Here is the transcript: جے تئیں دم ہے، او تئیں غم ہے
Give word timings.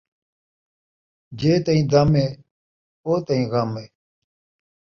جے 1.39 1.53
تئیں 1.65 1.85
دم 1.91 2.09
ہے، 2.19 2.27
او 3.05 3.13
تئیں 3.27 3.45
غم 3.51 3.69
ہے 3.79 3.85